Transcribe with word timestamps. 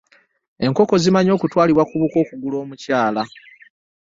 enkoko 0.65 0.93
zimanyi 1.03 1.31
okutwalibwa 1.33 1.83
ku 1.89 1.95
bukko 2.01 2.17
okugula 2.23 2.55
omukyala. 2.63 3.23